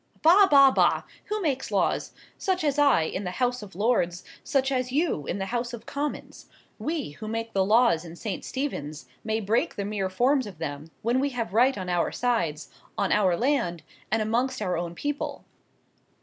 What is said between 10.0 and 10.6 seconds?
forms of